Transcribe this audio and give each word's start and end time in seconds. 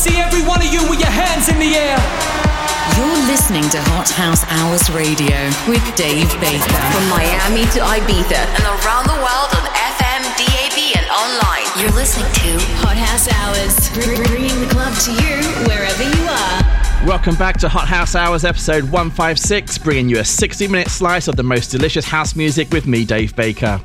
see 0.00 0.16
every 0.16 0.40
one 0.48 0.64
of 0.64 0.72
you 0.72 0.80
with 0.88 0.98
your 0.98 1.12
hands 1.12 1.50
in 1.50 1.58
the 1.58 1.76
air. 1.76 2.00
You're 2.96 3.20
listening 3.28 3.68
to 3.68 3.76
Hot 3.92 4.08
House 4.08 4.48
Hours 4.48 4.88
Radio 4.88 5.36
with 5.68 5.84
Dave 5.92 6.32
Baker. 6.40 6.80
From 6.88 7.04
Miami 7.12 7.68
to 7.76 7.84
Ibiza 7.84 8.40
and 8.40 8.64
around 8.80 9.12
the 9.12 9.20
world 9.20 9.52
on 9.52 9.68
FM, 9.92 10.24
DAB, 10.40 10.96
and 10.96 11.04
online. 11.12 11.68
You're 11.76 11.92
listening 11.92 12.32
to 12.32 12.56
Hot 12.80 12.96
House 12.96 13.28
Hours, 13.28 13.92
bringing 13.92 14.56
the 14.64 14.72
club 14.72 14.96
to 15.04 15.12
you 15.12 15.44
wherever 15.68 16.02
you 16.02 16.24
are. 16.32 17.06
Welcome 17.06 17.34
back 17.34 17.58
to 17.58 17.68
Hot 17.68 17.86
House 17.86 18.14
Hours 18.14 18.46
episode 18.46 18.84
156, 18.84 19.76
bringing 19.84 20.08
you 20.08 20.20
a 20.20 20.24
60 20.24 20.66
minute 20.66 20.88
slice 20.88 21.28
of 21.28 21.36
the 21.36 21.42
most 21.42 21.70
delicious 21.70 22.06
house 22.06 22.34
music 22.34 22.70
with 22.72 22.86
me, 22.86 23.04
Dave 23.04 23.36
Baker. 23.36 23.78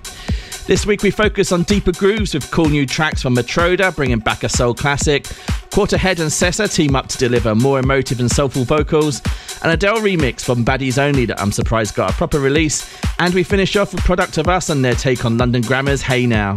This 0.65 0.85
week 0.85 1.03
we 1.03 1.11
focus 1.11 1.51
on 1.51 1.63
deeper 1.63 1.91
grooves 1.91 2.33
with 2.33 2.49
cool 2.51 2.69
new 2.69 2.85
tracks 2.85 3.21
from 3.21 3.35
Matroda, 3.35 3.93
bringing 3.93 4.19
back 4.19 4.43
a 4.43 4.49
soul 4.49 4.73
classic. 4.73 5.27
Quarterhead 5.75 6.21
and 6.21 6.31
Sessa 6.31 6.73
team 6.73 6.95
up 6.95 7.07
to 7.07 7.17
deliver 7.17 7.53
more 7.53 7.79
emotive 7.79 8.21
and 8.21 8.31
soulful 8.31 8.63
vocals. 8.63 9.21
An 9.61 9.71
Adele 9.71 9.97
remix 9.97 10.39
from 10.39 10.63
Baddies 10.63 10.97
Only 10.97 11.25
that 11.25 11.37
I'm 11.41 11.51
surprised 11.51 11.95
got 11.95 12.11
a 12.11 12.13
proper 12.13 12.39
release. 12.39 12.97
And 13.19 13.33
we 13.33 13.43
finish 13.43 13.75
off 13.75 13.93
with 13.93 14.01
Product 14.05 14.37
of 14.37 14.47
Us 14.47 14.69
and 14.69 14.85
their 14.85 14.93
take 14.93 15.25
on 15.25 15.37
London 15.37 15.61
Grammar's 15.61 16.01
Hey 16.01 16.27
Now. 16.27 16.55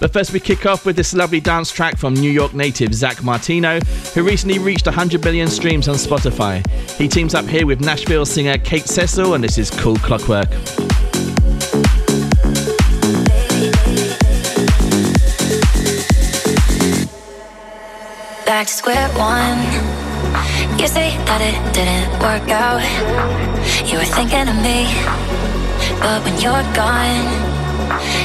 But 0.00 0.12
first, 0.12 0.32
we 0.32 0.40
kick 0.40 0.66
off 0.66 0.84
with 0.84 0.96
this 0.96 1.14
lovely 1.14 1.38
dance 1.38 1.70
track 1.70 1.96
from 1.96 2.14
New 2.14 2.32
York 2.32 2.52
native 2.52 2.92
Zach 2.92 3.22
Martino, 3.22 3.78
who 4.14 4.24
recently 4.24 4.58
reached 4.58 4.86
100 4.86 5.22
million 5.22 5.46
streams 5.46 5.86
on 5.86 5.94
Spotify. 5.94 6.68
He 6.98 7.06
teams 7.06 7.36
up 7.36 7.46
here 7.46 7.66
with 7.66 7.80
Nashville 7.80 8.26
singer 8.26 8.58
Kate 8.58 8.88
Cecil, 8.88 9.34
and 9.34 9.44
this 9.44 9.58
is 9.58 9.70
Cool 9.70 9.94
Clockwork. 9.98 10.48
Back 18.50 18.66
to 18.66 18.72
square 18.72 19.08
one. 19.14 19.62
You 20.74 20.88
say 20.88 21.14
that 21.22 21.38
it 21.38 21.54
didn't 21.70 22.10
work 22.18 22.50
out. 22.50 22.82
You 23.86 23.94
were 24.02 24.10
thinking 24.18 24.50
of 24.50 24.58
me, 24.58 24.90
but 26.02 26.18
when 26.26 26.34
you're 26.42 26.66
gone, 26.74 27.30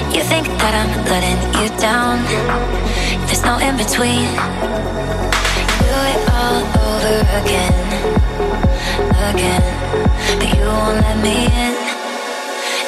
you 0.10 0.26
think 0.26 0.50
that 0.58 0.74
I'm 0.82 0.94
letting 1.14 1.38
you 1.62 1.70
down. 1.78 2.26
There's 3.30 3.46
no 3.46 3.62
in 3.62 3.78
between. 3.78 4.26
Do 5.86 5.98
it 6.10 6.22
all 6.34 6.62
over 6.74 7.18
again, 7.46 7.78
again, 9.30 9.66
but 10.42 10.50
you 10.58 10.66
won't 10.66 11.06
let 11.06 11.18
me 11.22 11.46
in. 11.54 11.74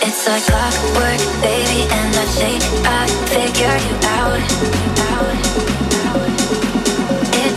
It's 0.02 0.26
like 0.26 0.42
clockwork, 0.50 1.22
baby, 1.46 1.86
and 1.86 2.12
I 2.18 2.26
think 2.34 2.64
I 2.82 3.06
figured 3.30 3.82
you 3.86 3.96
out 4.18 4.97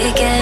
begin 0.00 0.39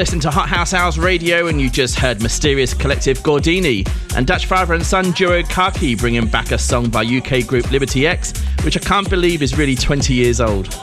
listening 0.00 0.18
to 0.18 0.30
Hot 0.30 0.48
House 0.48 0.72
Hours 0.72 0.98
Radio, 0.98 1.48
and 1.48 1.60
you 1.60 1.68
just 1.68 1.98
heard 1.98 2.22
mysterious 2.22 2.72
collective 2.72 3.18
Gordini 3.18 3.86
and 4.16 4.26
Dutch 4.26 4.46
father 4.46 4.72
and 4.72 4.82
son 4.82 5.10
duo 5.10 5.42
Kaki 5.42 5.94
bringing 5.94 6.26
back 6.26 6.52
a 6.52 6.56
song 6.56 6.88
by 6.88 7.04
UK 7.04 7.46
group 7.46 7.70
Liberty 7.70 8.06
X, 8.06 8.32
which 8.64 8.78
I 8.78 8.80
can't 8.80 9.10
believe 9.10 9.42
is 9.42 9.58
really 9.58 9.74
20 9.74 10.14
years 10.14 10.40
old. 10.40 10.74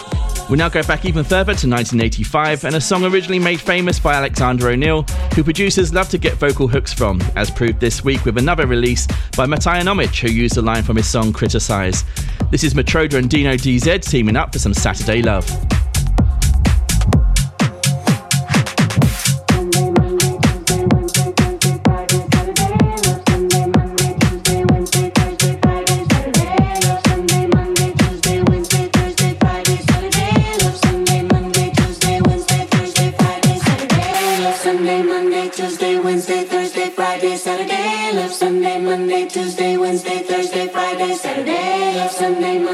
We 0.51 0.57
now 0.57 0.69
go 0.69 0.83
back 0.83 1.03
even 1.03 1.23
further 1.23 1.55
to 1.55 1.67
1985 1.67 2.65
and 2.65 2.75
a 2.75 2.79
song 2.79 3.05
originally 3.05 3.39
made 3.39 3.59
famous 3.59 3.99
by 3.99 4.13
Alexander 4.13 4.69
O'Neal, 4.69 5.01
who 5.33 5.43
producers 5.43 5.91
love 5.91 6.09
to 6.09 6.19
get 6.19 6.35
vocal 6.35 6.67
hooks 6.67 6.93
from, 6.93 7.19
as 7.35 7.49
proved 7.49 7.79
this 7.79 8.03
week 8.03 8.23
with 8.23 8.37
another 8.37 8.67
release 8.67 9.07
by 9.35 9.47
Anomich, 9.47 10.19
who 10.19 10.31
used 10.31 10.57
a 10.57 10.61
line 10.61 10.83
from 10.83 10.95
his 10.95 11.07
song 11.07 11.33
Criticise. 11.33 12.03
This 12.51 12.63
is 12.63 12.75
Matroda 12.75 13.15
and 13.15 13.31
Dino 13.31 13.53
DZ 13.53 14.07
teaming 14.07 14.35
up 14.35 14.53
for 14.53 14.59
some 14.59 14.75
Saturday 14.75 15.23
Love. 15.23 15.49
Sunday 42.17 42.57
morning. 42.57 42.66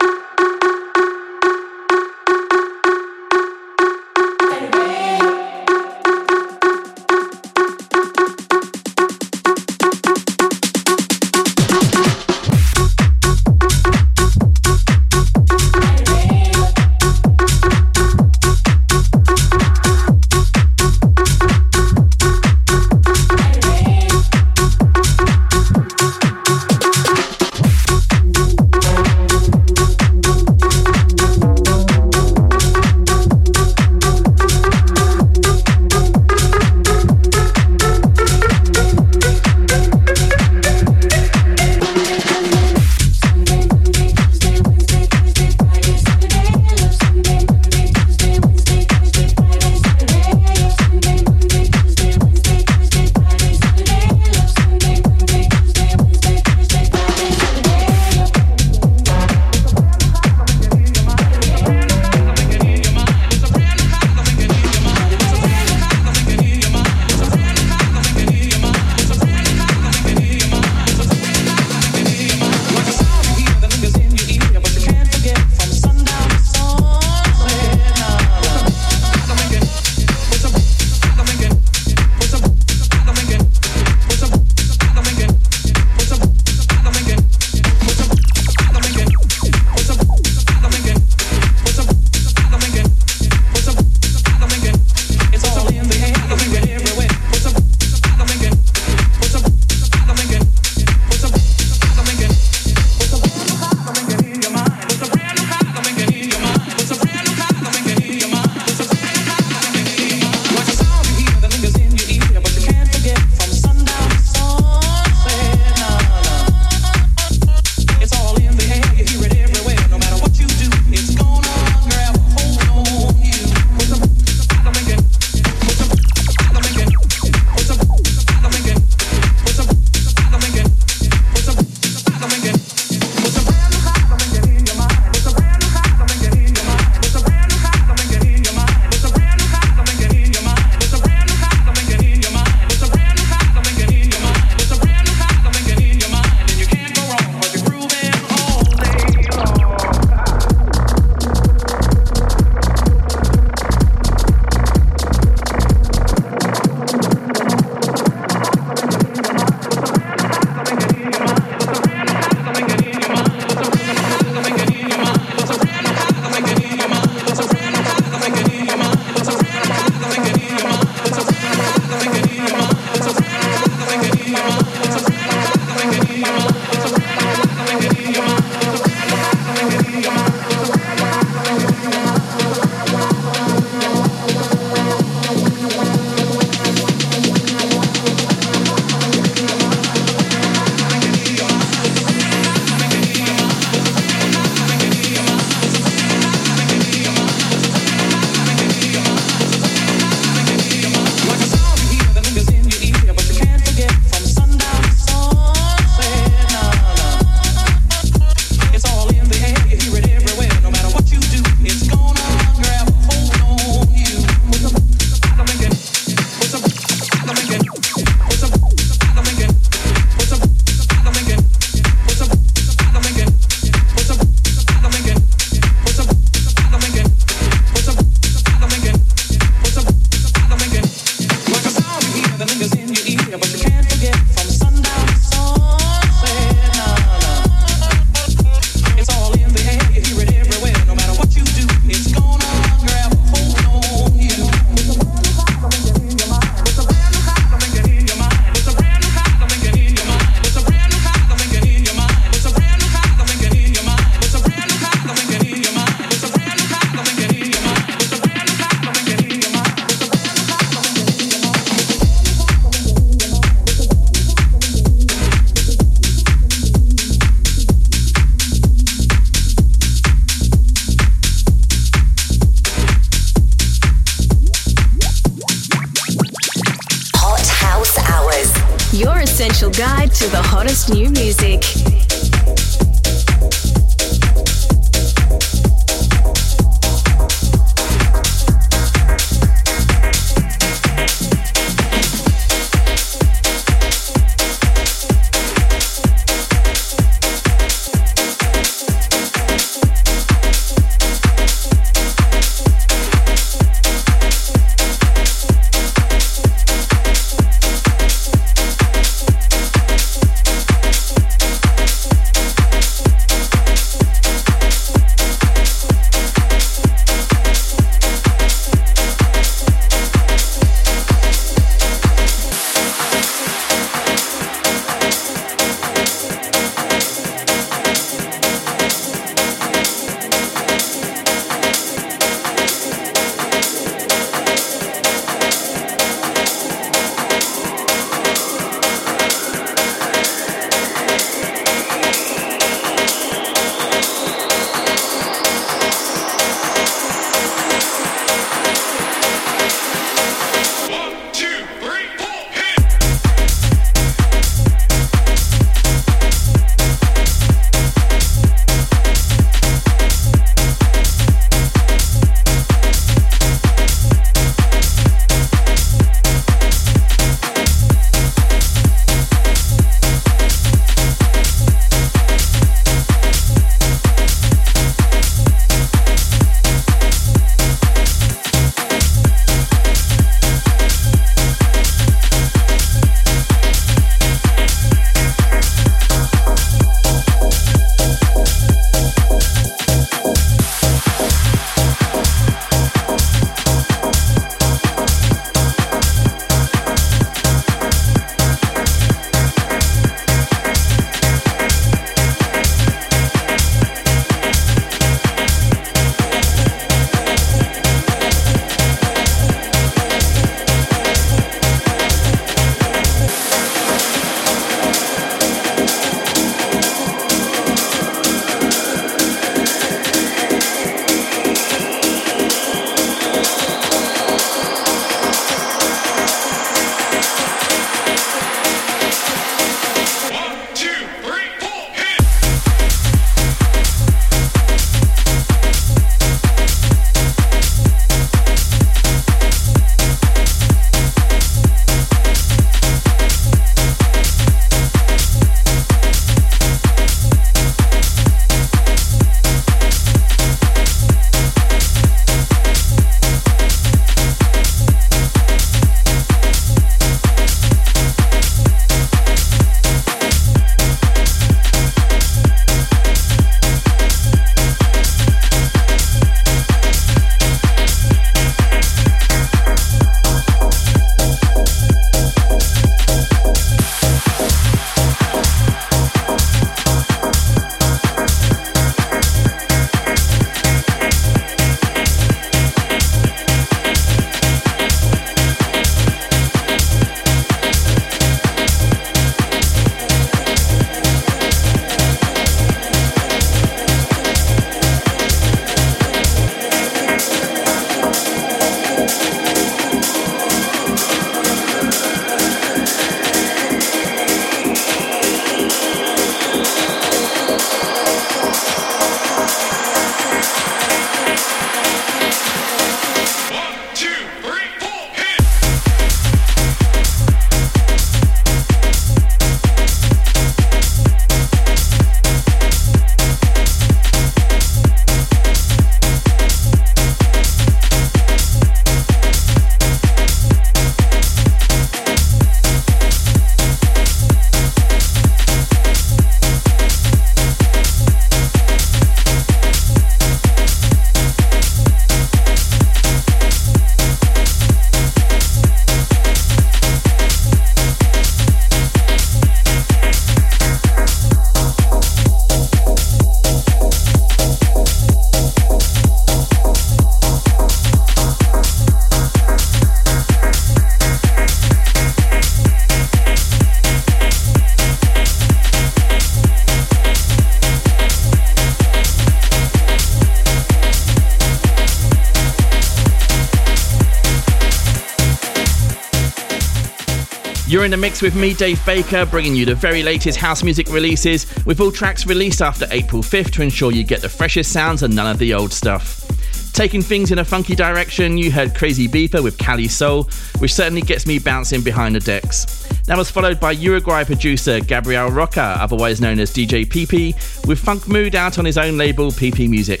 You're 577.78 577.84
in 577.84 577.92
the 577.92 577.96
mix 577.96 578.22
with 578.22 578.34
me, 578.34 578.54
Dave 578.54 578.84
Baker, 578.84 579.24
bringing 579.24 579.54
you 579.54 579.64
the 579.64 579.76
very 579.76 580.02
latest 580.02 580.36
house 580.36 580.64
music 580.64 580.88
releases, 580.88 581.46
with 581.64 581.80
all 581.80 581.92
tracks 581.92 582.26
released 582.26 582.60
after 582.60 582.88
April 582.90 583.22
5th 583.22 583.52
to 583.52 583.62
ensure 583.62 583.92
you 583.92 584.02
get 584.02 584.20
the 584.20 584.28
freshest 584.28 584.72
sounds 584.72 585.04
and 585.04 585.14
none 585.14 585.30
of 585.30 585.38
the 585.38 585.54
old 585.54 585.72
stuff. 585.72 586.26
Taking 586.72 587.02
things 587.02 587.30
in 587.30 587.38
a 587.38 587.44
funky 587.44 587.76
direction, 587.76 588.36
you 588.36 588.50
heard 588.50 588.74
Crazy 588.74 589.06
Beeper 589.06 589.44
with 589.44 589.58
Cali 589.58 589.86
Soul, 589.86 590.24
which 590.58 590.74
certainly 590.74 591.02
gets 591.02 591.24
me 591.24 591.38
bouncing 591.38 591.80
behind 591.80 592.16
the 592.16 592.20
decks. 592.20 592.88
That 593.06 593.16
was 593.16 593.30
followed 593.30 593.60
by 593.60 593.70
Uruguay 593.70 594.24
producer 594.24 594.80
Gabriel 594.80 595.30
Roca, 595.30 595.76
otherwise 595.78 596.20
known 596.20 596.40
as 596.40 596.52
DJ 596.52 596.84
PP, 596.84 597.64
with 597.68 597.78
Funk 597.78 598.08
Mood 598.08 598.34
out 598.34 598.58
on 598.58 598.64
his 598.64 598.76
own 598.76 598.98
label 598.98 599.30
PP 599.30 599.68
Music. 599.68 600.00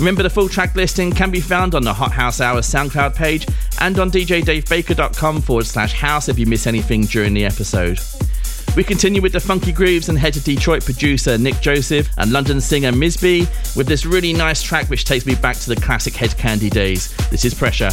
Remember, 0.00 0.22
the 0.22 0.30
full 0.30 0.48
track 0.48 0.74
listing 0.74 1.12
can 1.12 1.30
be 1.30 1.40
found 1.40 1.74
on 1.74 1.82
the 1.82 1.92
Hot 1.92 2.10
House 2.10 2.40
Hours 2.40 2.66
SoundCloud 2.66 3.14
page 3.14 3.46
and 3.80 3.98
on 3.98 4.10
djdavebaker.com 4.10 5.42
forward 5.42 5.66
slash 5.66 5.92
house 5.92 6.30
if 6.30 6.38
you 6.38 6.46
miss 6.46 6.66
anything 6.66 7.02
during 7.02 7.34
the 7.34 7.44
episode. 7.44 8.00
We 8.76 8.82
continue 8.82 9.20
with 9.20 9.32
the 9.32 9.40
funky 9.40 9.72
grooves 9.72 10.08
and 10.08 10.18
head 10.18 10.32
to 10.34 10.40
Detroit 10.40 10.86
producer 10.86 11.36
Nick 11.36 11.60
Joseph 11.60 12.08
and 12.16 12.32
London 12.32 12.62
singer 12.62 12.92
Ms. 12.92 13.18
B 13.18 13.40
with 13.76 13.86
this 13.86 14.06
really 14.06 14.32
nice 14.32 14.62
track 14.62 14.88
which 14.88 15.04
takes 15.04 15.26
me 15.26 15.34
back 15.34 15.56
to 15.56 15.68
the 15.68 15.76
classic 15.76 16.14
Hed 16.14 16.30
Kandi 16.30 16.70
days. 16.70 17.14
This 17.28 17.44
is 17.44 17.52
Pressure. 17.52 17.90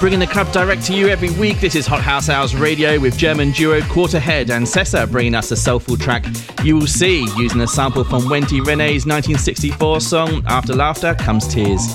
Bringing 0.00 0.20
the 0.20 0.26
club 0.26 0.50
direct 0.50 0.82
to 0.86 0.94
you 0.94 1.08
every 1.08 1.28
week, 1.32 1.60
this 1.60 1.74
is 1.74 1.86
Hot 1.86 2.00
House 2.00 2.30
Hours 2.30 2.56
Radio 2.56 2.98
with 2.98 3.18
German 3.18 3.50
duo 3.50 3.82
Quarterhead 3.82 4.48
and 4.48 4.64
Sessa 4.66 5.08
bringing 5.10 5.34
us 5.34 5.50
a 5.50 5.56
soulful 5.56 5.98
track 5.98 6.24
You 6.64 6.76
Will 6.78 6.86
See, 6.86 7.26
using 7.36 7.60
a 7.60 7.66
sample 7.66 8.04
from 8.04 8.26
Wendy 8.30 8.62
Rene's 8.62 9.04
1964 9.04 10.00
song 10.00 10.42
After 10.46 10.74
Laughter 10.74 11.14
Comes 11.16 11.46
Tears. 11.46 11.86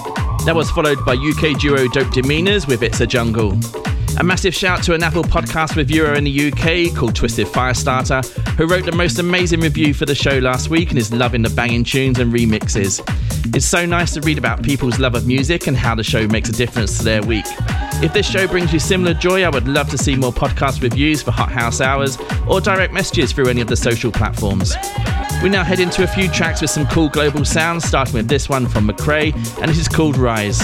That 0.46 0.54
was 0.54 0.70
followed 0.70 1.04
by 1.04 1.14
UK 1.14 1.60
duo 1.60 1.88
Dope 1.88 2.14
Demeanors 2.14 2.68
with 2.68 2.84
It's 2.84 3.02
a 3.02 3.08
Jungle. 3.08 3.58
A 4.20 4.24
massive 4.24 4.54
shout 4.54 4.84
to 4.84 4.94
an 4.94 5.02
Apple 5.02 5.24
podcast 5.24 5.76
reviewer 5.76 6.14
in 6.14 6.26
the 6.26 6.52
UK 6.52 6.96
called 6.96 7.16
Twisted 7.16 7.48
Firestarter, 7.48 8.24
who 8.50 8.68
wrote 8.68 8.86
the 8.86 8.92
most 8.92 9.18
amazing 9.18 9.62
review 9.62 9.96
for 9.96 10.06
the 10.06 10.14
show 10.14 10.38
last 10.38 10.70
week 10.70 10.92
and 10.92 11.00
is 11.00 11.12
loving 11.12 11.42
the 11.42 11.50
banging 11.50 11.84
tunes 11.84 12.20
and 12.20 12.32
remixes. 12.32 13.02
It's 13.56 13.66
so 13.66 13.84
nice 13.84 14.14
to 14.14 14.22
read 14.22 14.38
about 14.38 14.62
people's 14.62 15.00
love 15.00 15.16
of 15.16 15.26
music 15.26 15.66
and 15.66 15.76
how 15.76 15.96
the 15.96 16.04
show 16.04 16.28
makes 16.28 16.50
a 16.50 16.54
difference 16.54 17.00
to 17.00 17.04
their 17.04 17.24
week. 17.24 17.46
If 18.04 18.14
this 18.14 18.30
show 18.30 18.48
brings 18.48 18.74
you 18.74 18.80
similar 18.80 19.14
joy, 19.14 19.44
I 19.44 19.50
would 19.50 19.68
love 19.68 19.90
to 19.90 19.98
see 19.98 20.16
more 20.16 20.32
podcast 20.32 20.82
reviews 20.82 21.22
for 21.24 21.32
Hot 21.32 21.52
House 21.52 21.80
Hours 21.80 22.18
or 22.48 22.60
direct 22.60 22.94
messages 22.94 23.32
through 23.32 23.48
any 23.48 23.62
of 23.62 23.68
the 23.68 23.76
social 23.78 24.12
platforms. 24.12 24.76
We 25.42 25.50
now 25.50 25.64
head 25.64 25.80
into 25.80 26.04
a 26.04 26.08
few 26.08 26.30
tracks 26.30 26.62
with 26.62 26.70
some 26.70 26.86
cool 26.88 27.10
global 27.10 27.46
sounds, 27.46 27.86
starting 27.86 28.14
with 28.14 28.28
this 28.28 28.50
one 28.50 28.68
from 28.68 28.88
McCrae, 28.88 29.34
and 29.62 29.72
it 29.72 29.78
is 29.78 29.88
called 29.88 30.18
Rise. 30.18 30.60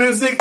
Music. 0.00 0.39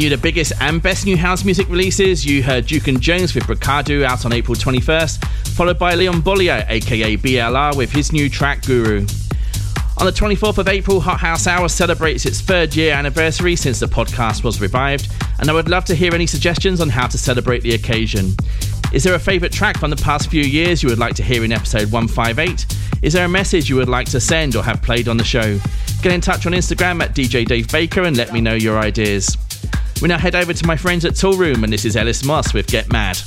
Bringing 0.00 0.12
you 0.12 0.16
the 0.16 0.22
biggest 0.22 0.54
and 0.62 0.82
best 0.82 1.04
new 1.04 1.18
house 1.18 1.44
music 1.44 1.68
releases, 1.68 2.24
you 2.24 2.42
heard 2.42 2.64
Duke 2.64 2.88
and 2.88 3.02
Jones 3.02 3.34
with 3.34 3.44
Bricado 3.44 4.02
out 4.02 4.24
on 4.24 4.32
April 4.32 4.56
21st, 4.56 5.22
followed 5.48 5.78
by 5.78 5.94
Leon 5.94 6.22
Bolier, 6.22 6.64
aka 6.70 7.18
BLR, 7.18 7.76
with 7.76 7.92
his 7.92 8.10
new 8.10 8.30
track 8.30 8.64
Guru. 8.64 9.00
On 9.98 10.06
the 10.06 10.12
24th 10.12 10.56
of 10.56 10.68
April, 10.68 11.00
Hot 11.00 11.20
House 11.20 11.46
Hour 11.46 11.68
celebrates 11.68 12.24
its 12.24 12.40
third 12.40 12.74
year 12.74 12.94
anniversary 12.94 13.54
since 13.56 13.78
the 13.78 13.84
podcast 13.84 14.42
was 14.42 14.58
revived, 14.58 15.12
and 15.38 15.50
I 15.50 15.52
would 15.52 15.68
love 15.68 15.84
to 15.84 15.94
hear 15.94 16.14
any 16.14 16.26
suggestions 16.26 16.80
on 16.80 16.88
how 16.88 17.06
to 17.06 17.18
celebrate 17.18 17.62
the 17.62 17.74
occasion. 17.74 18.32
Is 18.94 19.04
there 19.04 19.14
a 19.14 19.18
favourite 19.18 19.52
track 19.52 19.78
from 19.78 19.90
the 19.90 19.96
past 19.96 20.30
few 20.30 20.42
years 20.42 20.82
you 20.82 20.88
would 20.88 20.98
like 20.98 21.14
to 21.16 21.22
hear 21.22 21.44
in 21.44 21.52
episode 21.52 21.92
158? 21.92 22.64
Is 23.02 23.12
there 23.12 23.26
a 23.26 23.28
message 23.28 23.68
you 23.68 23.76
would 23.76 23.90
like 23.90 24.08
to 24.12 24.20
send 24.20 24.56
or 24.56 24.62
have 24.62 24.80
played 24.80 25.08
on 25.08 25.18
the 25.18 25.24
show? 25.24 25.60
Get 26.00 26.12
in 26.12 26.22
touch 26.22 26.46
on 26.46 26.52
Instagram 26.52 27.02
at 27.02 27.14
DJ 27.14 27.44
Dave 27.44 27.70
Baker 27.70 28.04
and 28.04 28.16
let 28.16 28.32
me 28.32 28.40
know 28.40 28.54
your 28.54 28.78
ideas. 28.78 29.36
We 30.00 30.08
now 30.08 30.18
head 30.18 30.34
over 30.34 30.54
to 30.54 30.66
my 30.66 30.76
friends 30.76 31.04
at 31.04 31.12
Toolroom, 31.12 31.62
and 31.62 31.70
this 31.70 31.84
is 31.84 31.94
Ellis 31.94 32.24
Moss 32.24 32.54
with 32.54 32.66
Get 32.66 32.90
Mad. 32.90 33.20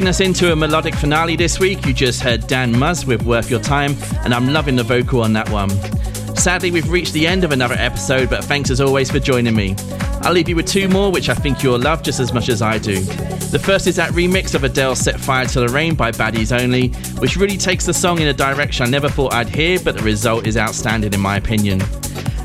Taking 0.00 0.08
us 0.08 0.20
into 0.20 0.50
a 0.50 0.56
melodic 0.56 0.94
finale 0.94 1.36
this 1.36 1.60
week, 1.60 1.84
you 1.84 1.92
just 1.92 2.22
heard 2.22 2.46
Dan 2.46 2.72
Muzz 2.72 3.06
with 3.06 3.22
Worth 3.24 3.50
Your 3.50 3.60
Time, 3.60 3.94
and 4.24 4.32
I'm 4.32 4.50
loving 4.50 4.74
the 4.74 4.82
vocal 4.82 5.20
on 5.20 5.34
that 5.34 5.46
one. 5.50 5.68
Sadly, 6.34 6.70
we've 6.70 6.88
reached 6.88 7.12
the 7.12 7.26
end 7.26 7.44
of 7.44 7.52
another 7.52 7.74
episode, 7.74 8.30
but 8.30 8.42
thanks 8.42 8.70
as 8.70 8.80
always 8.80 9.10
for 9.10 9.18
joining 9.18 9.54
me. 9.54 9.76
I'll 10.22 10.32
leave 10.32 10.48
you 10.48 10.56
with 10.56 10.66
two 10.66 10.88
more, 10.88 11.12
which 11.12 11.28
I 11.28 11.34
think 11.34 11.62
you'll 11.62 11.78
love 11.78 12.02
just 12.02 12.18
as 12.18 12.32
much 12.32 12.48
as 12.48 12.62
I 12.62 12.78
do. 12.78 12.98
The 12.98 13.58
first 13.62 13.86
is 13.86 13.96
that 13.96 14.12
remix 14.12 14.54
of 14.54 14.64
Adele's 14.64 15.00
Set 15.00 15.20
Fire 15.20 15.44
to 15.44 15.60
the 15.60 15.68
Rain 15.68 15.94
by 15.96 16.12
Baddies 16.12 16.58
Only, 16.58 16.88
which 17.20 17.36
really 17.36 17.58
takes 17.58 17.84
the 17.84 17.92
song 17.92 18.22
in 18.22 18.28
a 18.28 18.32
direction 18.32 18.86
I 18.86 18.88
never 18.88 19.10
thought 19.10 19.34
I'd 19.34 19.50
hear, 19.50 19.78
but 19.84 19.98
the 19.98 20.02
result 20.02 20.46
is 20.46 20.56
outstanding 20.56 21.12
in 21.12 21.20
my 21.20 21.36
opinion. 21.36 21.82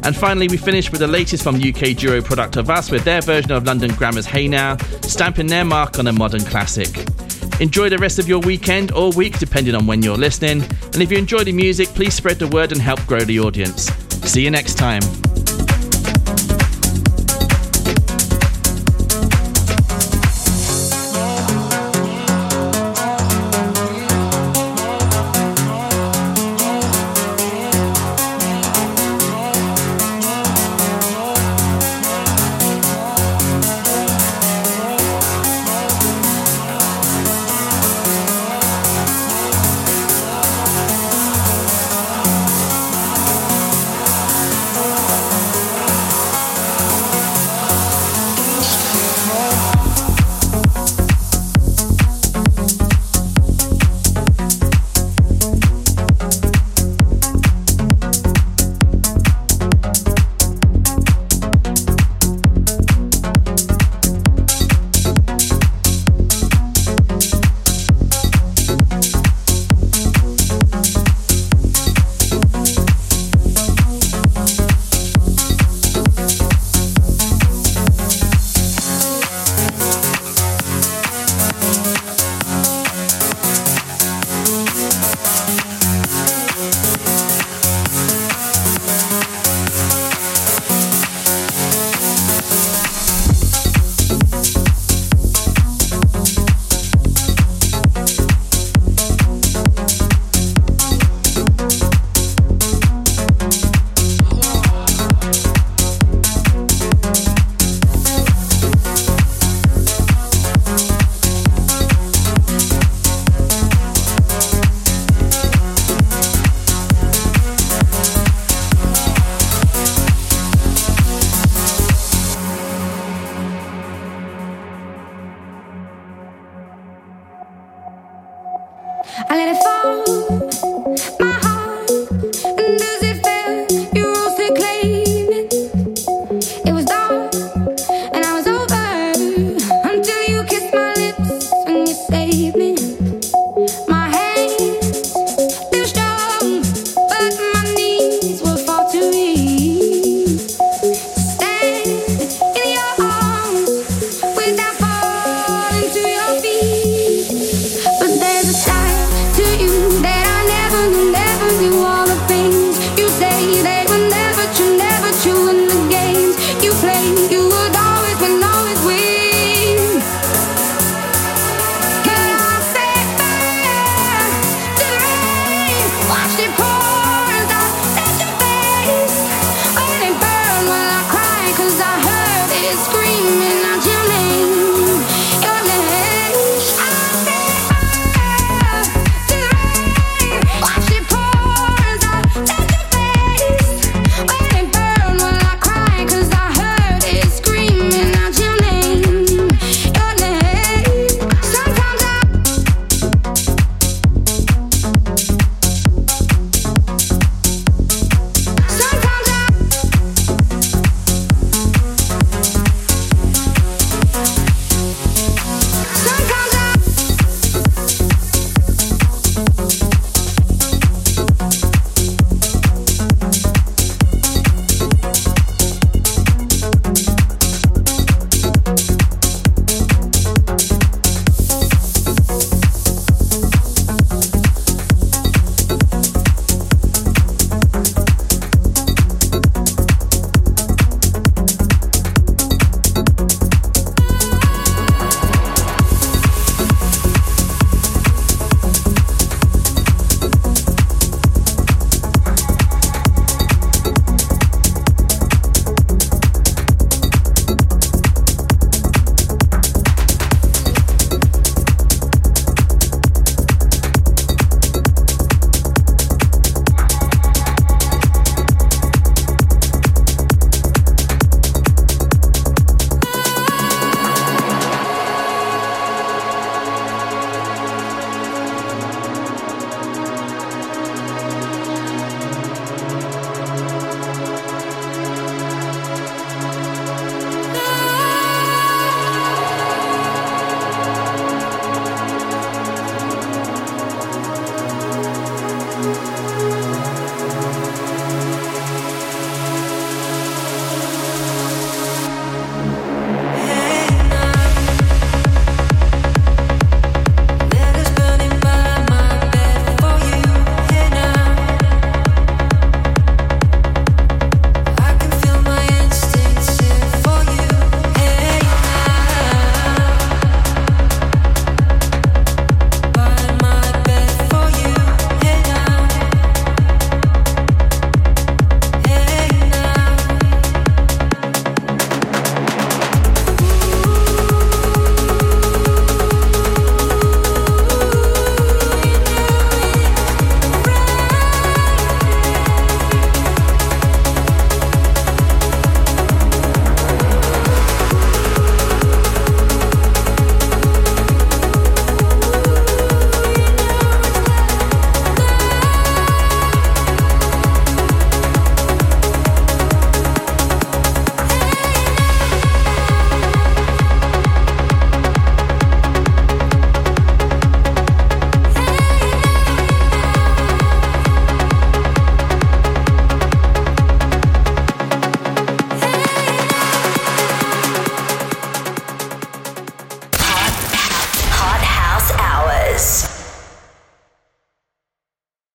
And 0.03 0.13
finally, 0.13 0.49
we 0.49 0.57
finish 0.57 0.91
with 0.91 0.99
the 0.99 1.07
latest 1.07 1.41
from 1.41 1.55
UK 1.55 1.95
duo 1.95 2.21
Product 2.21 2.57
of 2.57 2.69
Us 2.69 2.91
with 2.91 3.05
their 3.05 3.21
version 3.21 3.53
of 3.53 3.63
London 3.65 3.91
Grammar's 3.95 4.25
Hey 4.25 4.49
Now, 4.49 4.75
stamping 5.03 5.47
their 5.47 5.63
mark 5.63 5.99
on 5.99 6.07
a 6.07 6.11
modern 6.11 6.43
classic. 6.43 7.14
Enjoy 7.59 7.89
the 7.89 7.97
rest 7.97 8.19
of 8.19 8.27
your 8.27 8.39
weekend 8.39 8.91
or 8.91 9.11
week, 9.11 9.39
depending 9.39 9.75
on 9.75 9.87
when 9.87 10.01
you're 10.01 10.17
listening. 10.17 10.61
And 10.93 11.01
if 11.01 11.11
you 11.11 11.17
enjoy 11.17 11.43
the 11.43 11.53
music, 11.53 11.87
please 11.89 12.13
spread 12.13 12.37
the 12.37 12.47
word 12.47 12.71
and 12.71 12.81
help 12.81 13.05
grow 13.05 13.19
the 13.19 13.39
audience. 13.39 13.85
See 14.29 14.43
you 14.43 14.51
next 14.51 14.77
time. 14.77 15.01